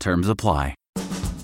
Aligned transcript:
Terms 0.00 0.28
apply. 0.28 0.74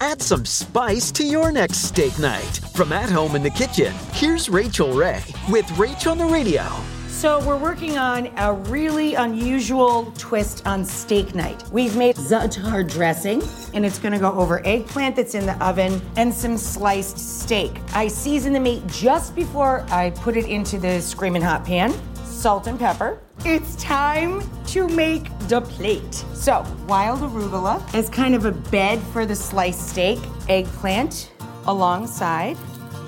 Add 0.01 0.21
some 0.21 0.45
spice 0.45 1.11
to 1.13 1.25
your 1.25 1.51
next 1.51 1.79
steak 1.79 2.19
night. 2.19 2.61
From 2.75 2.93
at 2.93 3.09
home 3.11 3.37
in 3.37 3.43
the 3.43 3.51
kitchen, 3.51 3.93
here's 4.13 4.49
Rachael 4.49 4.93
Ray 4.93 5.23
with 5.49 5.65
Rach 5.77 6.11
on 6.11 6.19
the 6.19 6.27
Radio. 6.27 6.65
So 7.09 7.43
we're 7.47 7.57
working 7.57 7.97
on 7.97 8.31
a 8.37 8.53
really 8.53 9.15
unusual 9.15 10.13
twist 10.19 10.67
on 10.67 10.85
steak 10.85 11.35
night. 11.35 11.65
We've 11.73 11.97
made 11.97 12.17
za'atar 12.17 12.87
dressing, 12.89 13.43
and 13.73 13.87
it's 13.87 13.99
gonna 13.99 14.19
go 14.19 14.33
over 14.33 14.61
eggplant 14.67 15.17
that's 15.17 15.35
in 15.35 15.47
the 15.47 15.65
oven 15.65 16.03
and 16.17 16.35
some 16.35 16.59
sliced 16.59 17.19
steak. 17.19 17.73
I 17.95 18.09
season 18.09 18.53
the 18.53 18.61
meat 18.61 18.87
just 18.89 19.35
before 19.35 19.87
I 19.91 20.11
put 20.11 20.37
it 20.37 20.47
into 20.47 20.77
the 20.77 21.01
screaming 21.01 21.41
hot 21.41 21.65
pan. 21.65 21.95
Salt 22.45 22.67
and 22.67 22.79
pepper. 22.79 23.19
It's 23.47 23.75
time 23.77 24.43
to 24.67 24.87
make 24.87 25.31
the 25.49 25.63
plate. 25.63 26.13
So, 26.35 26.63
wild 26.87 27.21
arugula 27.21 27.83
as 27.95 28.11
kind 28.11 28.35
of 28.35 28.45
a 28.45 28.53
bed 28.53 29.01
for 29.15 29.25
the 29.25 29.35
sliced 29.35 29.89
steak, 29.89 30.19
eggplant 30.51 31.33
alongside. 31.67 32.59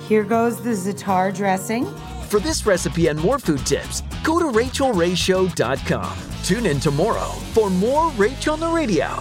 Here 0.09 0.25
goes 0.25 0.63
the 0.63 0.71
za'atar 0.71 1.37
dressing. 1.37 1.85
For 2.31 2.41
this 2.41 2.65
recipe 2.65 3.09
and 3.09 3.21
more 3.21 3.39
food 3.39 3.67
tips, 3.67 4.03
go 4.25 4.39
to 4.39 4.47
rachaelrayshow.com. 4.47 6.19
Tune 6.43 6.65
in 6.65 6.81
tomorrow 6.81 7.29
for 7.53 7.69
more 7.69 8.11
Rach 8.13 8.51
on 8.51 8.59
the 8.59 8.69
Radio. 8.69 9.21